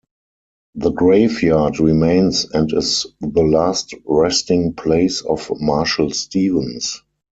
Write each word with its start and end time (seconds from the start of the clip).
The 0.73 0.89
graveyard 0.89 1.79
remains 1.79 2.49
and 2.51 2.73
is 2.73 3.05
the 3.19 3.43
last 3.43 3.93
resting 4.05 4.73
place 4.73 5.21
of 5.21 5.47
Marshall 5.59 6.09
Stevens. 6.09 7.03